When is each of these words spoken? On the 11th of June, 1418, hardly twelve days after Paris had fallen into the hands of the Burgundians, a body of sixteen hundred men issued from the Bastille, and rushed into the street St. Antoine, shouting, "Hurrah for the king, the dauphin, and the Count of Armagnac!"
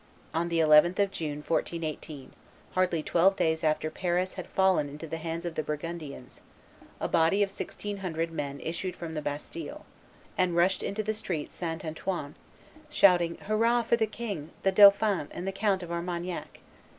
On 0.33 0.49
the 0.49 0.57
11th 0.57 0.97
of 0.97 1.11
June, 1.11 1.43
1418, 1.47 2.31
hardly 2.71 3.03
twelve 3.03 3.35
days 3.35 3.63
after 3.63 3.91
Paris 3.91 4.33
had 4.33 4.47
fallen 4.47 4.89
into 4.89 5.05
the 5.05 5.17
hands 5.17 5.45
of 5.45 5.53
the 5.53 5.61
Burgundians, 5.61 6.41
a 6.99 7.07
body 7.07 7.43
of 7.43 7.51
sixteen 7.51 7.97
hundred 7.97 8.31
men 8.31 8.59
issued 8.61 8.95
from 8.95 9.13
the 9.13 9.21
Bastille, 9.21 9.85
and 10.39 10.55
rushed 10.55 10.81
into 10.81 11.03
the 11.03 11.13
street 11.13 11.53
St. 11.53 11.85
Antoine, 11.85 12.33
shouting, 12.89 13.37
"Hurrah 13.45 13.83
for 13.83 13.95
the 13.95 14.07
king, 14.07 14.49
the 14.63 14.71
dauphin, 14.71 15.27
and 15.29 15.47
the 15.47 15.51
Count 15.51 15.83
of 15.83 15.91
Armagnac!" 15.91 16.61